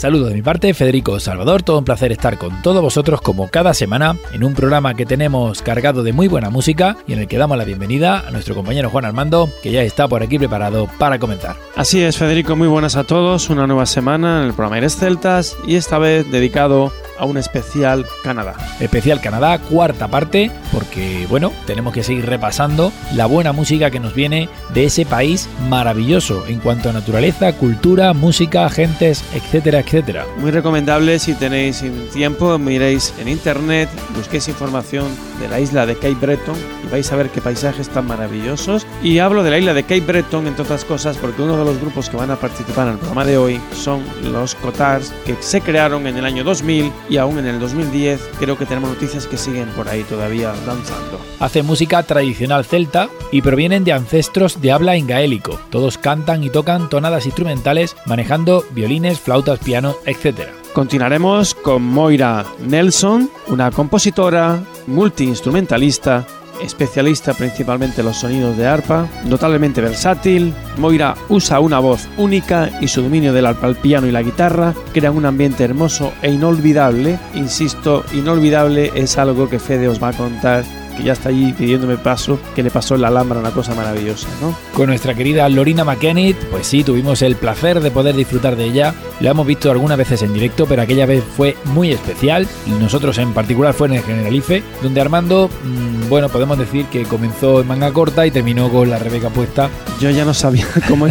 [0.00, 3.74] Saludos de mi parte, Federico Salvador, todo un placer estar con todos vosotros como cada
[3.74, 7.36] semana en un programa que tenemos cargado de muy buena música y en el que
[7.36, 11.18] damos la bienvenida a nuestro compañero Juan Armando, que ya está por aquí preparado para
[11.18, 11.56] comenzar.
[11.76, 15.54] Así es, Federico, muy buenas a todos, una nueva semana en el programa Aires Celtas
[15.66, 18.54] y esta vez dedicado a un especial Canadá.
[18.80, 24.14] Especial Canadá, cuarta parte, porque bueno, tenemos que seguir repasando la buena música que nos
[24.14, 30.24] viene de ese país maravilloso en cuanto a naturaleza, cultura, música, gentes, etcétera, etcétera.
[30.38, 35.04] Muy recomendable si tenéis tiempo, miréis en internet, busquéis información
[35.40, 36.54] de la isla de Cape Breton
[36.86, 38.86] y vais a ver qué paisajes tan maravillosos.
[39.02, 41.80] Y hablo de la isla de Cape Breton, entre otras cosas, porque uno de los
[41.80, 45.60] grupos que van a participar en el programa de hoy son los Cotars, que se
[45.60, 49.36] crearon en el año 2000 y aún en el 2010 creo que tenemos noticias que
[49.36, 51.18] siguen por ahí todavía danzando.
[51.40, 55.58] Hace música tradicional celta y provienen de ancestros de habla en gaélico.
[55.70, 60.48] Todos cantan y tocan tonadas instrumentales manejando violines, flautas, piano, etc.
[60.72, 66.26] Continuaremos con Moira Nelson, una compositora, multiinstrumentalista
[66.60, 72.88] especialista principalmente en los sonidos de arpa, notablemente versátil, Moira usa una voz única y
[72.88, 77.20] su dominio del arpa, el piano y la guitarra crean un ambiente hermoso e inolvidable.
[77.34, 80.64] Insisto, inolvidable es algo que Fede os va a contar
[80.96, 84.28] que ya está allí pidiéndome paso, que le pasó en la Alhambra una cosa maravillosa,
[84.40, 84.54] ¿no?
[84.74, 88.94] Con nuestra querida Lorina McKennitt, pues sí, tuvimos el placer de poder disfrutar de ella.
[89.20, 92.46] La hemos visto algunas veces en directo, pero aquella vez fue muy especial.
[92.66, 97.04] Y nosotros en particular fue en el Generalife, donde Armando, mmm, bueno, podemos decir que
[97.04, 99.70] comenzó en manga corta y terminó con la Rebeca puesta.
[100.00, 101.06] Yo ya no sabía cómo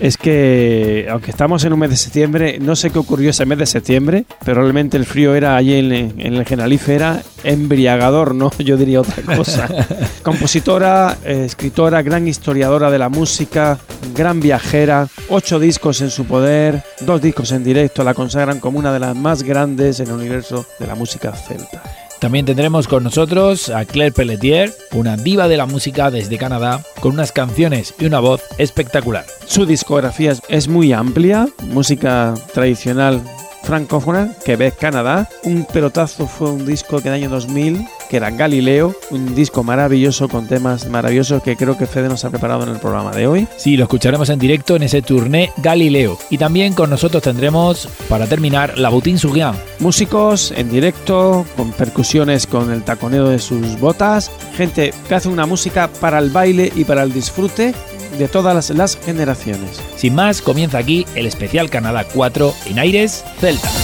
[0.00, 3.58] es que, aunque estamos en un mes de septiembre, no sé qué ocurrió ese mes
[3.58, 8.50] de septiembre, pero realmente el frío era allí en, en el Generalife, era embriagador, ¿no?
[8.58, 9.68] Yo diría otra cosa.
[10.22, 13.78] Compositora, eh, escritora, gran historiadora de la música,
[14.14, 18.92] gran viajera, ocho discos en su poder, dos discos en directo, la consagran como una
[18.92, 21.82] de las más grandes en el universo de la música celta.
[22.24, 27.12] También tendremos con nosotros a Claire Pelletier, una diva de la música desde Canadá, con
[27.12, 29.26] unas canciones y una voz espectacular.
[29.44, 33.22] Su discografía es muy amplia, música tradicional
[33.62, 35.28] francófona, Quebec, Canadá.
[35.42, 39.64] Un pelotazo fue un disco que en el año 2000, que era Galileo, un disco
[39.64, 43.26] maravilloso con temas maravillosos que creo que Fede nos ha preparado en el programa de
[43.26, 43.48] hoy.
[43.56, 46.16] Sí, lo escucharemos en directo en ese tourné Galileo.
[46.30, 49.56] Y también con nosotros tendremos, para terminar, la Boutin Sougian.
[49.80, 55.44] Músicos en directo, con percusiones con el taconeo de sus botas, gente que hace una
[55.44, 57.74] música para el baile y para el disfrute
[58.16, 59.82] de todas las, las, generaciones.
[59.96, 63.74] Sin más, comienza aquí el especial Canadá 4 en Aires Celtas.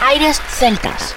[0.00, 1.16] Aires Celtas.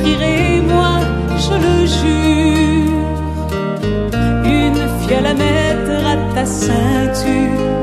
[0.00, 1.00] m'offrirez, moi,
[1.36, 3.00] je le jure,
[4.44, 7.79] une fiole à mettre à ta ceinture.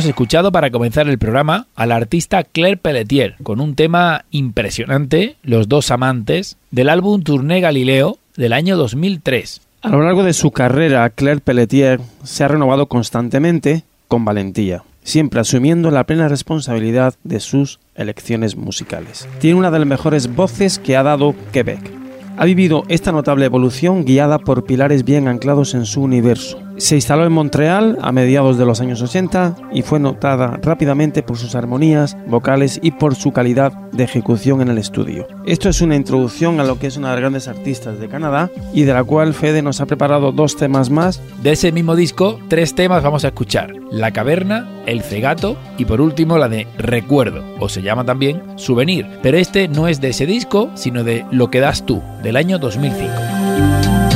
[0.00, 5.36] Hemos escuchado para comenzar el programa a la artista Claire Pelletier con un tema impresionante,
[5.42, 9.60] Los dos amantes, del álbum Tourné Galileo del año 2003.
[9.82, 15.40] A lo largo de su carrera, Claire Pelletier se ha renovado constantemente con valentía, siempre
[15.40, 19.28] asumiendo la plena responsabilidad de sus elecciones musicales.
[19.38, 21.92] Tiene una de las mejores voces que ha dado Quebec.
[22.38, 27.26] Ha vivido esta notable evolución guiada por pilares bien anclados en su universo, se instaló
[27.26, 32.16] en Montreal a mediados de los años 80 y fue notada rápidamente por sus armonías
[32.26, 35.28] vocales y por su calidad de ejecución en el estudio.
[35.44, 38.50] Esto es una introducción a lo que es una de las grandes artistas de Canadá
[38.72, 41.20] y de la cual Fede nos ha preparado dos temas más.
[41.42, 43.72] De ese mismo disco, tres temas vamos a escuchar.
[43.90, 49.06] La caverna, El cegato y por último la de Recuerdo, o se llama también Souvenir.
[49.22, 52.58] Pero este no es de ese disco, sino de Lo que das tú, del año
[52.58, 54.09] 2005.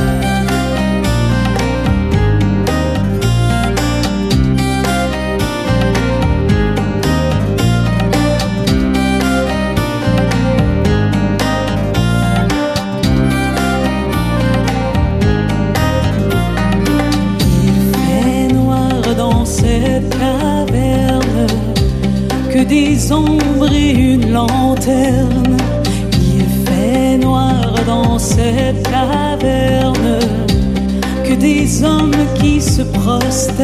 [33.05, 33.64] Qui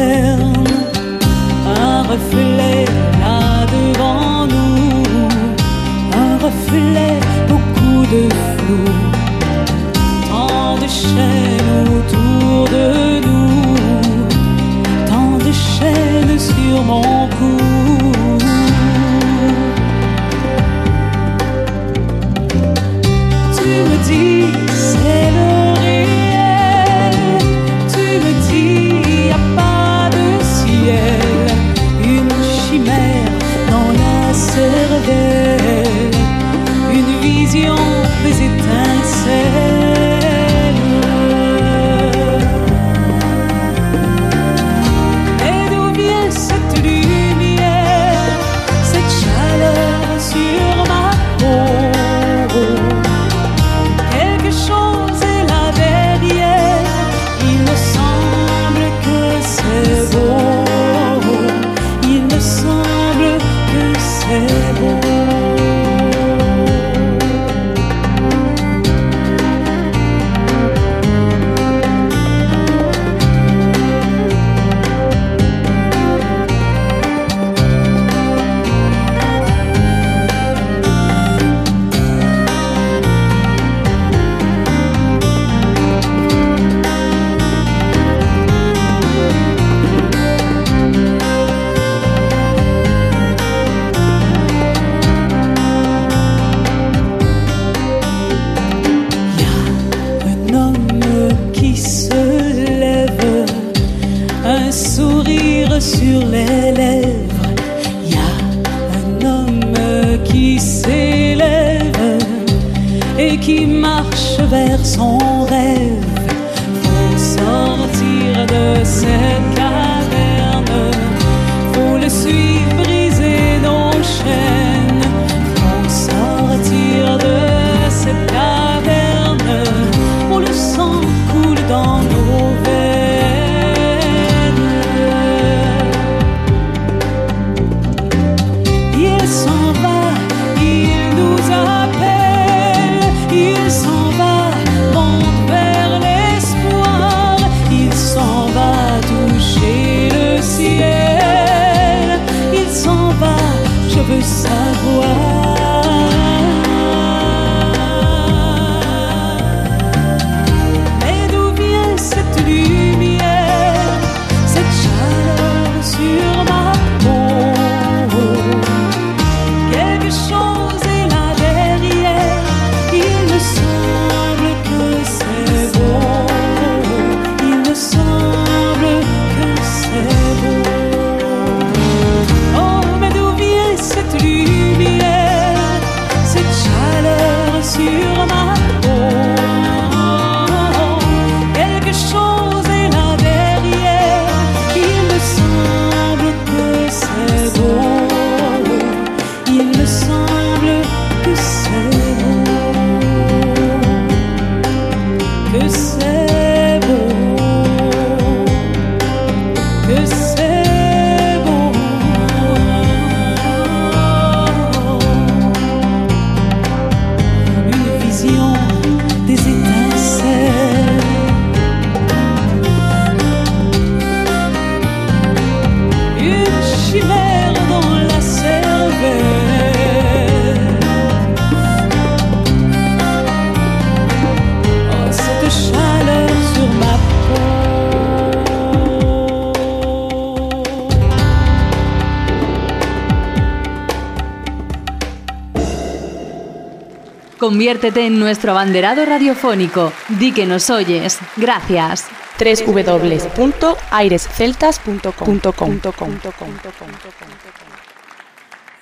[247.61, 249.93] Conviértete en nuestro abanderado radiofónico.
[250.17, 251.19] Di que nos oyes.
[251.37, 252.07] Gracias.
[252.39, 255.39] www.airesceltas.com.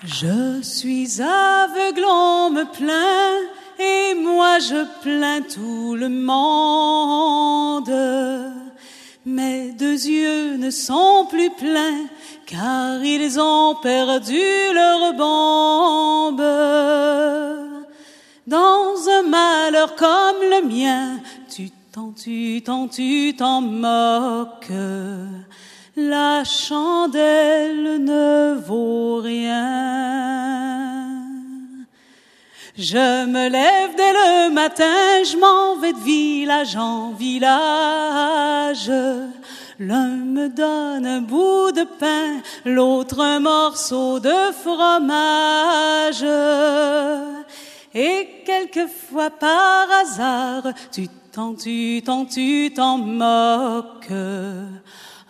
[0.05, 7.91] Je suis aveugle, on me plaint, et moi je plains tout le monde.
[9.25, 12.07] Mes deux yeux ne sont plus pleins,
[12.45, 14.39] car ils ont perdu
[14.73, 16.39] leur bombe.
[18.49, 21.19] Dans un malheur comme le mien,
[21.55, 24.71] tu t'en, tu t'en, tu t'en moques.
[25.95, 29.67] La chandelle ne vaut rien.
[32.75, 38.91] Je me lève dès le matin, je m'en vais de village en village.
[39.77, 46.25] L'un me donne un bout de pain, l'autre un morceau de fromage.
[47.93, 54.11] Et quelquefois par hasard, tu t'en, tu t'en, tu t'en moques.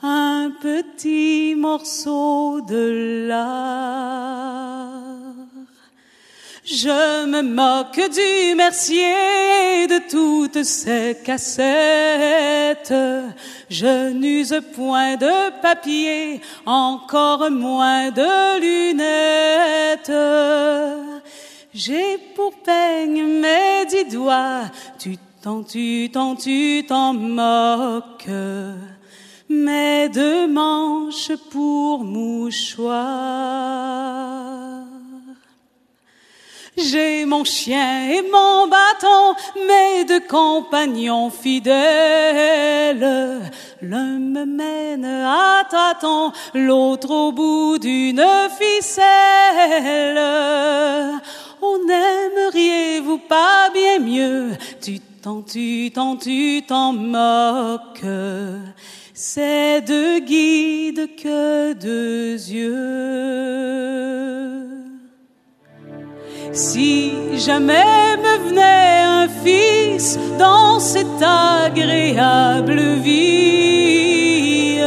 [0.01, 4.99] Un petit morceau de lard.
[6.71, 12.93] Je me moque du mercier de toutes ces cassettes.
[13.69, 20.11] Je n'use point de papier, encore moins de lunettes.
[21.71, 24.63] J'ai pour peigne mes dix doigts,
[24.97, 28.27] tu t'en, tu t'en, tu t'en moques.
[29.49, 32.97] Mes deux manches pour mouchoir.
[36.75, 39.35] J'ai mon chien et mon bâton,
[39.67, 41.75] mes deux compagnons fidèles.
[43.81, 48.25] L'un me mène à tâtons, l'autre au bout d'une
[48.57, 50.19] ficelle.
[51.61, 54.51] On n'aimeriez-vous pas bien mieux
[54.81, 58.05] Tu t'en, tu t'en, tu t'en moques.
[59.13, 62.79] C'est deux guides que deux yeux.
[66.53, 74.79] Si jamais me venait un fils dans cette agréable vie,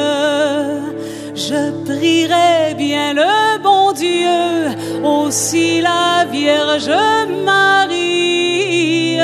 [1.34, 6.90] je prierais bien le bon Dieu, aussi la Vierge
[7.44, 9.18] Marie,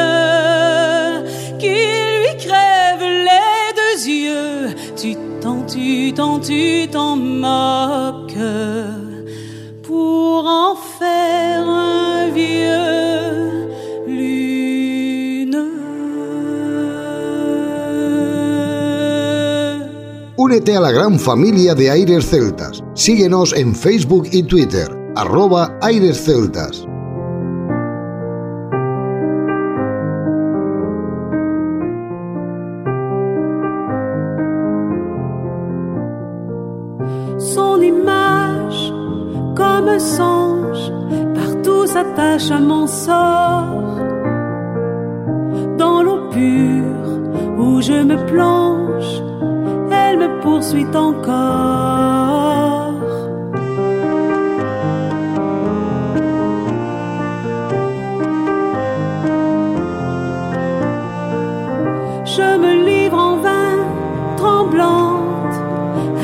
[1.59, 8.35] qu'il lui crève les deux yeux, tu t'en, tu t'en, tu t'en moques.
[20.59, 22.83] Únete a la gran familia de Aires Celtas.
[22.95, 26.85] Síguenos en Facebook y Twitter, arroba Aires Celtas.
[37.39, 38.93] Son image,
[39.55, 40.93] comme un songe,
[41.37, 44.01] partout s'attache à mon sort.
[45.79, 49.28] Dans l'eau pure où je me plonge,
[50.43, 52.93] poursuit encore.
[62.25, 63.79] Je me livre en vain,
[64.37, 65.57] tremblante,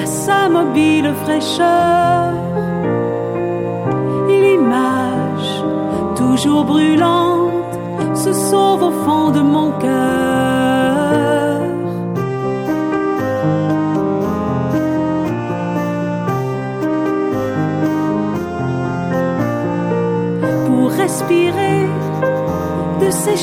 [0.02, 2.32] à sa mobile fraîcheur.
[4.28, 5.50] L'image,
[6.16, 7.52] toujours brûlante,
[8.14, 9.70] se sauve au fond de mon
[23.26, 23.36] de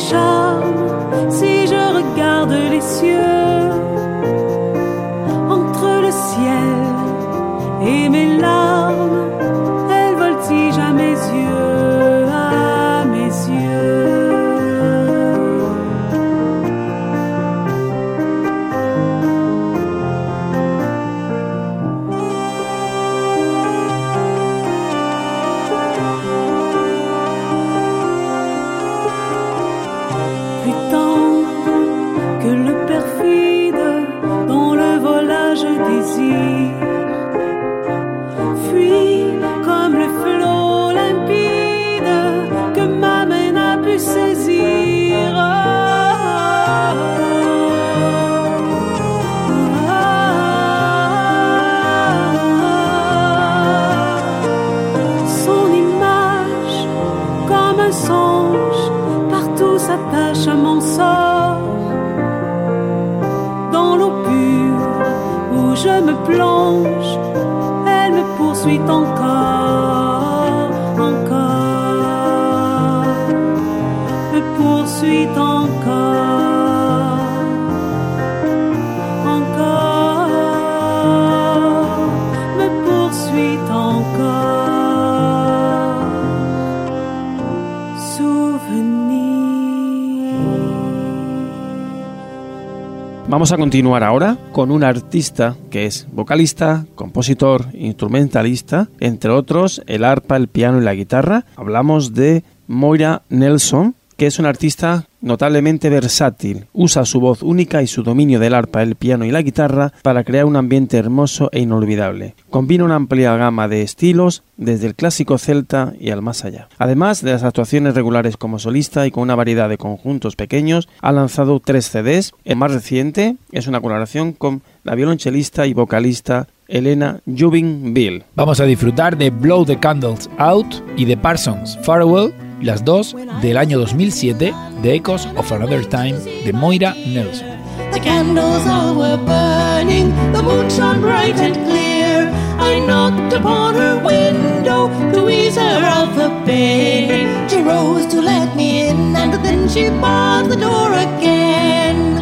[93.42, 100.04] Vamos a continuar ahora con un artista que es vocalista, compositor, instrumentalista, entre otros el
[100.04, 101.46] arpa, el piano y la guitarra.
[101.56, 106.68] Hablamos de Moira Nelson, que es un artista notablemente versátil.
[106.74, 110.24] Usa su voz única y su dominio del arpa, el piano y la guitarra para
[110.24, 112.36] crear un ambiente hermoso e inolvidable.
[112.50, 116.68] Combina una amplia gama de estilos, desde el clásico celta y al más allá.
[116.78, 121.12] Además de las actuaciones regulares como solista y con una variedad de conjuntos pequeños, ha
[121.12, 122.34] lanzado tres CDs.
[122.46, 128.24] El más reciente es una colaboración con la violonchelista y vocalista Elena Jubin Bill.
[128.36, 133.58] Vamos a disfrutar de Blow the Candles Out y de Parsons Farewell, las dos del
[133.58, 136.14] año 2007 de Echoes of Another Time
[136.46, 137.48] de Moira Nelson.
[137.92, 142.32] The candles all were burning, the moon shone bright and clear.
[142.60, 147.50] I knocked upon her window to ease her of the pain.
[147.50, 152.18] She rose to let me in, and then she barred the door again.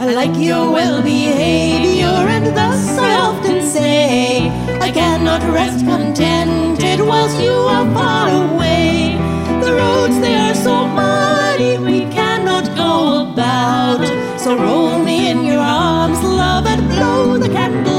[0.00, 4.33] I like your well behavior, and thus I often say,
[4.84, 9.16] I cannot rest contented whilst you are far away.
[9.64, 14.04] The roads they are so muddy, we cannot go about.
[14.38, 17.93] So roll me in your arms, love, and blow the candles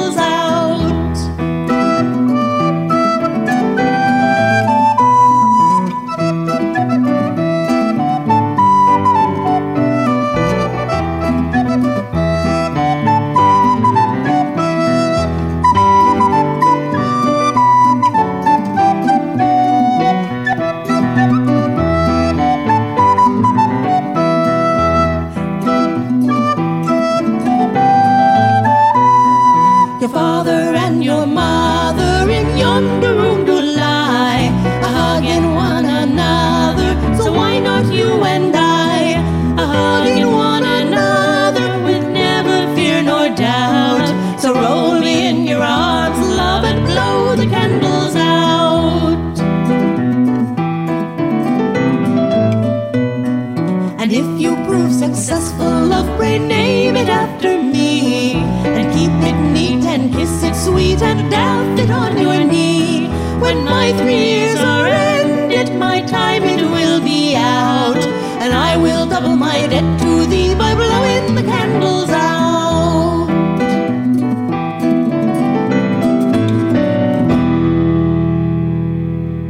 [60.66, 63.08] sweet and death it on your knee.
[63.40, 68.02] When my three years are ended, my time it will be out,
[68.42, 72.36] and I will double my debt to thee by oh, blowing the candles out.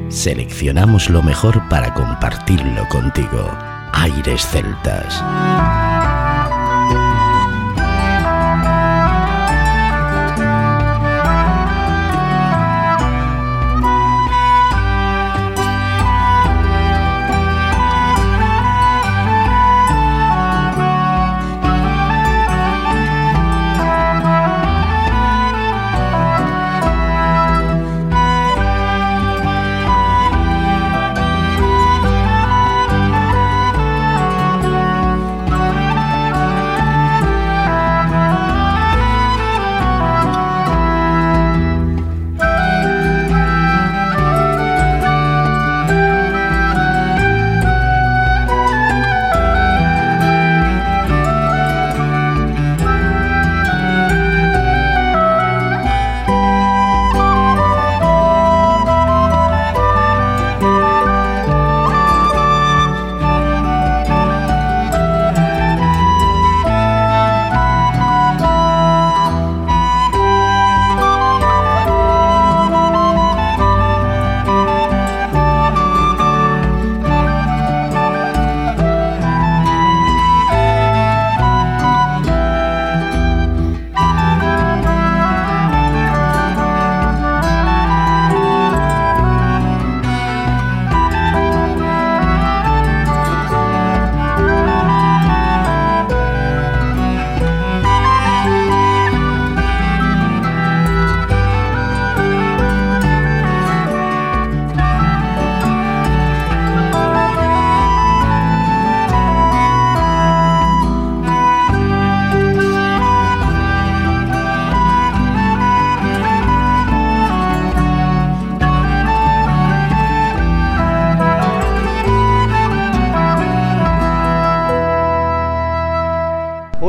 [0.09, 3.43] Seleccionamos lo mejor para compartirlo contigo.
[3.93, 5.13] Aires Celtas.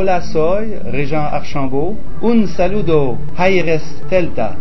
[0.07, 1.97] Hola, soy Régent Archambault.
[2.23, 4.57] Un saludo, Aires Celta.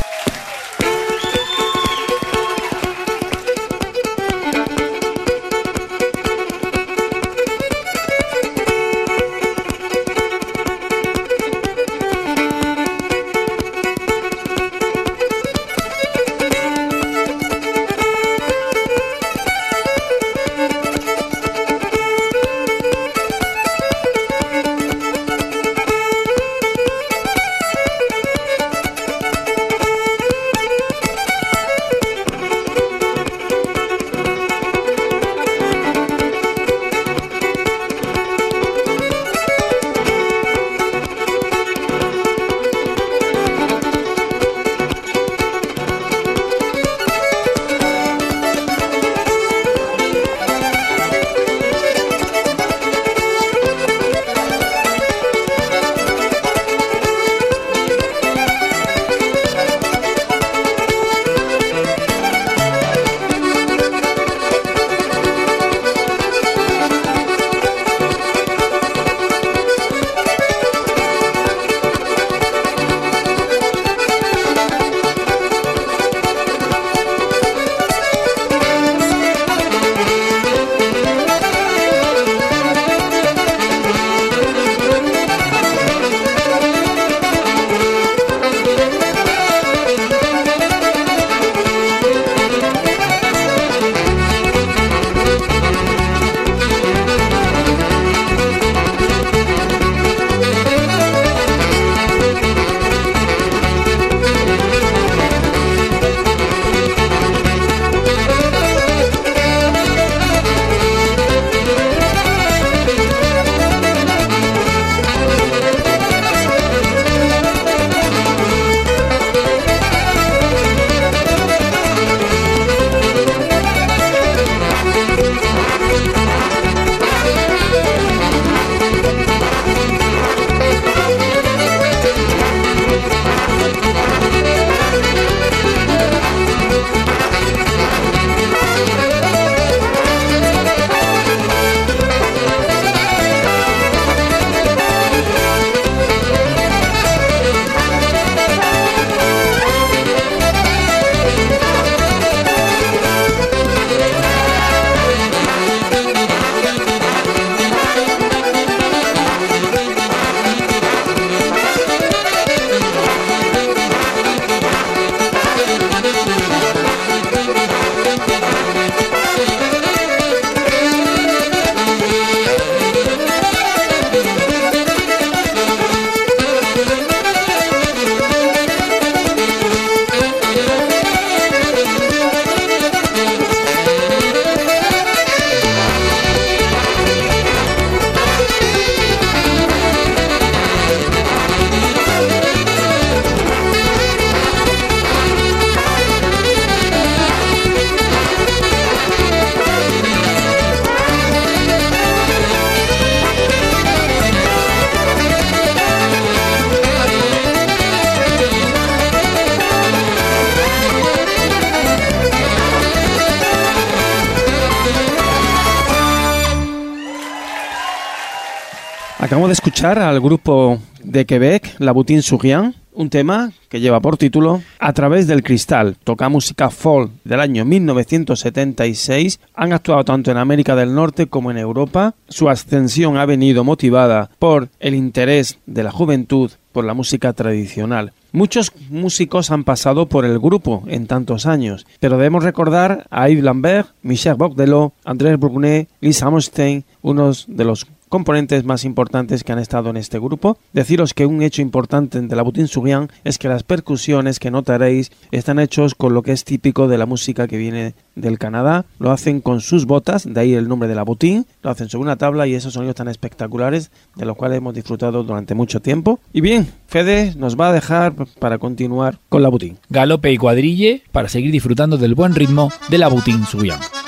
[219.45, 224.17] Acabamos de escuchar al grupo de Quebec, La Boutin Souriant, un tema que lleva por
[224.17, 225.97] título A través del cristal.
[226.03, 229.39] Toca música folk del año 1976.
[229.53, 232.15] Han actuado tanto en América del Norte como en Europa.
[232.27, 238.13] Su ascensión ha venido motivada por el interés de la juventud por la música tradicional.
[238.31, 243.43] Muchos músicos han pasado por el grupo en tantos años, pero debemos recordar a Yves
[243.43, 249.60] Lambert, Michel Bogdelot, Andrés Brunet, Lisa Amstein, unos de los componentes más importantes que han
[249.60, 250.58] estado en este grupo.
[250.71, 255.12] Deciros que un hecho importante de la Boutin Souriant es que las percusiones que notaréis
[255.32, 258.86] están hechos con lo que es típico de la música que viene del Canadá.
[258.99, 261.45] Lo hacen con sus botas, de ahí el nombre de la Boutin.
[261.62, 265.25] Lo hacen sobre una tabla y esos sonidos tan espectaculares de los cuales hemos disfrutado
[265.25, 266.21] durante mucho tiempo.
[266.32, 269.78] Y bien, Fede nos va a dejar para continuar con la Boutin.
[269.89, 274.05] Galope y cuadrille para seguir disfrutando del buen ritmo de la Boutin Souriant.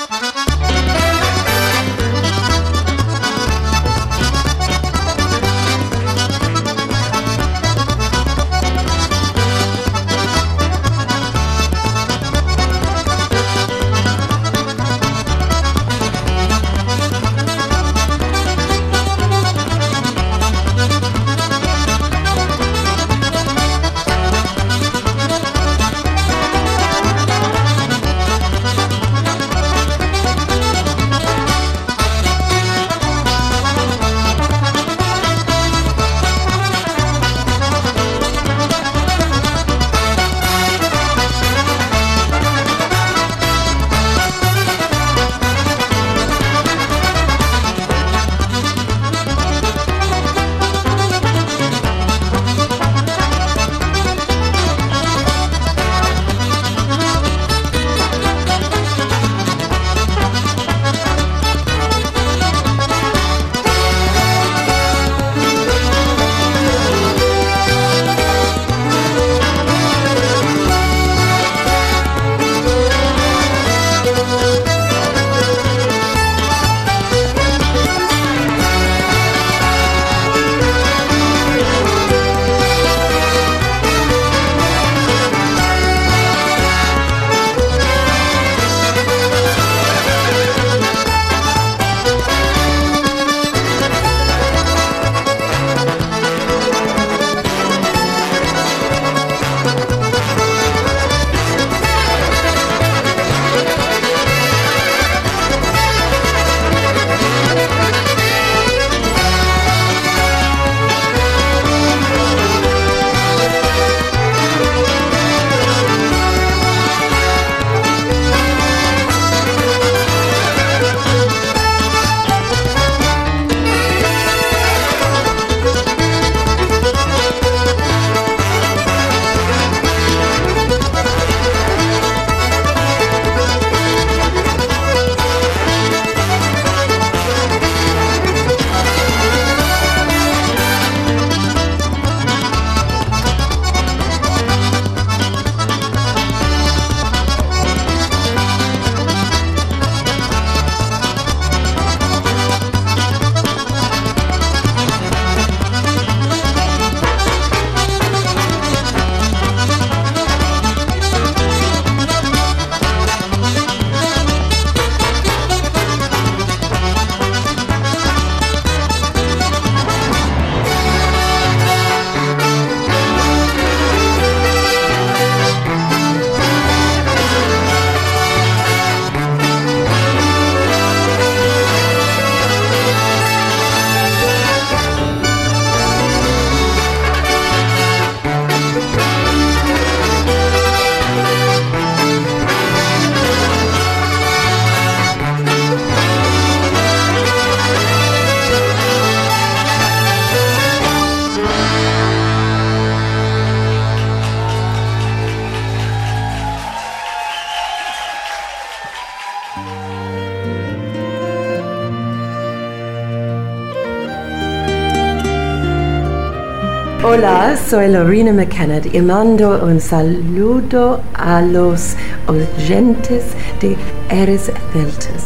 [217.18, 221.96] Hola, soy Lorena McKenna y mando un saludo a los
[222.28, 223.24] oyentes
[223.60, 223.76] de
[224.12, 225.26] Eres Celtas.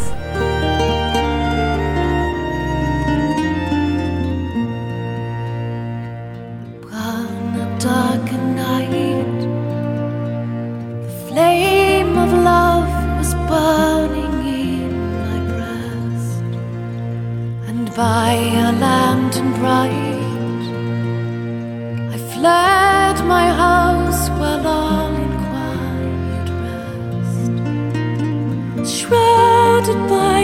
[6.93, 8.10] On
[30.11, 30.40] by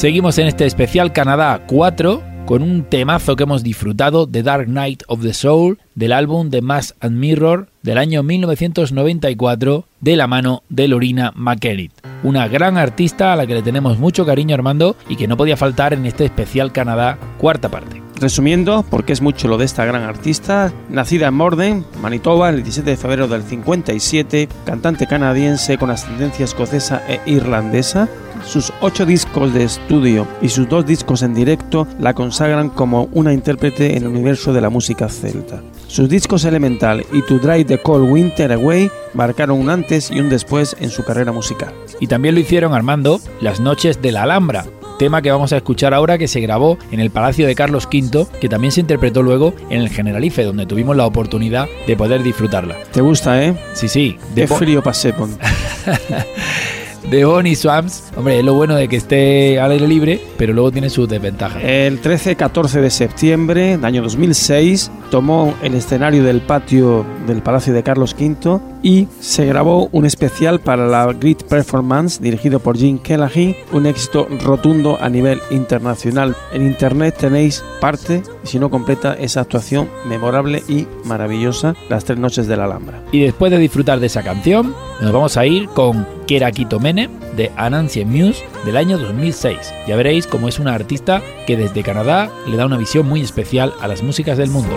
[0.00, 5.02] Seguimos en este especial Canadá 4 con un temazo que hemos disfrutado de Dark Knight
[5.08, 10.62] of the Soul del álbum The Mass and Mirror del año 1994 de la mano
[10.70, 11.92] de Lorina McKennitt,
[12.22, 15.58] una gran artista a la que le tenemos mucho cariño Armando y que no podía
[15.58, 17.99] faltar en este especial Canadá cuarta parte.
[18.20, 22.90] Resumiendo, porque es mucho lo de esta gran artista, nacida en Morden, Manitoba, el 17
[22.90, 28.10] de febrero del 57, cantante canadiense con ascendencia escocesa e irlandesa,
[28.44, 33.32] sus ocho discos de estudio y sus dos discos en directo la consagran como una
[33.32, 35.62] intérprete en el universo de la música celta.
[35.86, 40.28] Sus discos Elemental y To Drive the Cold Winter Away marcaron un antes y un
[40.28, 41.72] después en su carrera musical.
[42.00, 44.66] Y también lo hicieron Armando Las Noches de la Alhambra,
[45.00, 48.26] tema que vamos a escuchar ahora que se grabó en el Palacio de Carlos V,
[48.38, 52.76] que también se interpretó luego en el Generalife, donde tuvimos la oportunidad de poder disfrutarla.
[52.92, 53.56] ¿Te gusta, eh?
[53.72, 54.18] Sí, sí.
[54.34, 55.14] De frío pasé.
[57.10, 58.04] de Bonnie Swamps.
[58.16, 61.62] Hombre, es lo bueno de que esté al aire libre, pero luego tiene sus desventajas.
[61.62, 67.82] El 13-14 de septiembre del año 2006 tomó el escenario del patio del Palacio de
[67.82, 73.56] Carlos V y se grabó un especial para la Great Performance dirigido por Jim Kellaghy,
[73.72, 76.36] un éxito rotundo a nivel internacional.
[76.52, 82.46] En internet tenéis parte, si no completa, esa actuación memorable y maravillosa, Las tres noches
[82.46, 83.02] de la Alhambra.
[83.12, 87.50] Y después de disfrutar de esa canción, nos vamos a ir con Kerakito Mene de
[87.56, 89.74] Anansi Muse del año 2006.
[89.88, 93.74] Ya veréis cómo es una artista que desde Canadá le da una visión muy especial
[93.80, 94.76] a las músicas del mundo.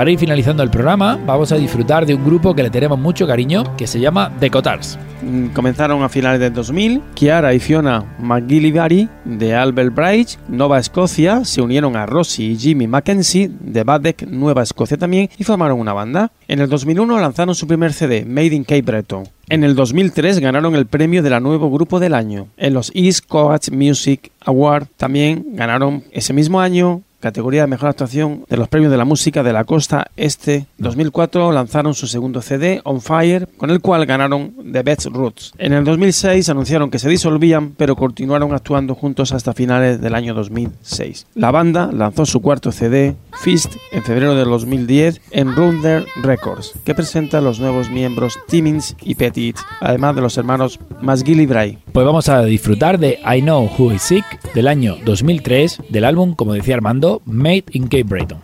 [0.00, 3.26] Para ir finalizando el programa, vamos a disfrutar de un grupo que le tenemos mucho
[3.26, 4.50] cariño, que se llama The.
[4.50, 7.02] Mm, Comenzaron a finales del 2000.
[7.12, 12.86] Kiara y Fiona McGillivray de Albert Bridge, Nova Escocia, se unieron a Rosie y Jimmy
[12.86, 16.32] Mackenzie de Baddeck, Nueva Escocia también, y formaron una banda.
[16.48, 19.24] En el 2001 lanzaron su primer CD, Made in Cape Breton.
[19.50, 22.46] En el 2003 ganaron el premio de la Nuevo Grupo del Año.
[22.56, 28.44] En los East Coast Music Award también ganaron ese mismo año categoría de mejor actuación
[28.48, 32.80] de los premios de la música de la costa este 2004 lanzaron su segundo CD
[32.84, 35.52] On Fire con el cual ganaron The Best Roots.
[35.58, 40.34] En el 2006 anunciaron que se disolvían pero continuaron actuando juntos hasta finales del año
[40.34, 46.72] 2006 la banda lanzó su cuarto CD Fist en febrero del 2010 en Runder Records
[46.84, 52.06] que presenta a los nuevos miembros Timmins y Petit además de los hermanos McGillivray Pues
[52.06, 56.54] vamos a disfrutar de I Know Who Is Sick del año 2003 del álbum, como
[56.54, 58.40] decía Armando, Made in Cape Breton.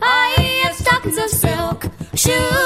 [0.00, 2.63] I stockings of silk, shoes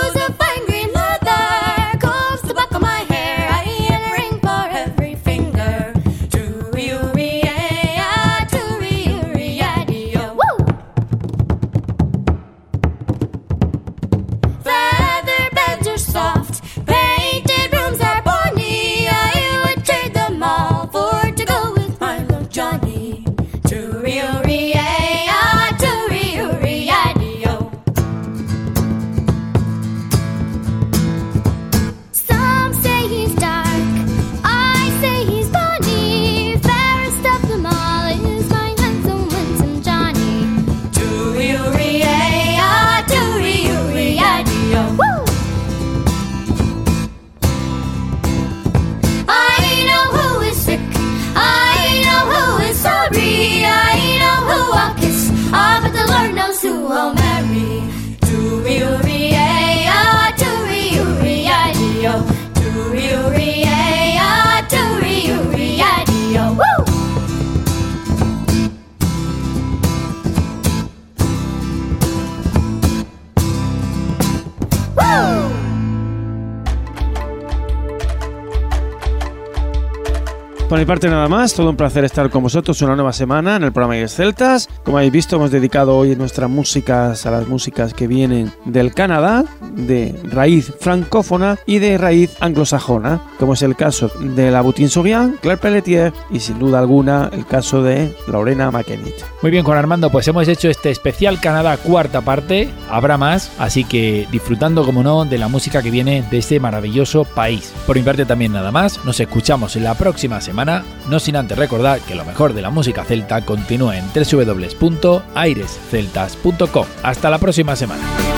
[80.88, 83.92] parte nada más, todo un placer estar con vosotros una nueva semana en el programa
[83.92, 84.70] Aires Celtas.
[84.84, 89.44] Como habéis visto, hemos dedicado hoy nuestras músicas a las músicas que vienen del Canadá,
[89.78, 95.38] de raíz francófona y de raíz anglosajona, como es el caso de la Boutin Sourian,
[95.40, 99.14] Claire Pelletier y sin duda alguna el caso de Lorena McKennitt.
[99.42, 102.68] Muy bien, con Armando, pues hemos hecho este especial Canadá cuarta parte.
[102.90, 107.24] Habrá más, así que disfrutando, como no, de la música que viene de este maravilloso
[107.24, 107.72] país.
[107.86, 109.04] Por mi parte también nada más.
[109.04, 112.70] Nos escuchamos en la próxima semana, no sin antes recordar que lo mejor de la
[112.70, 116.86] música celta continúa en www.airesceltas.com.
[117.02, 118.37] Hasta la próxima semana.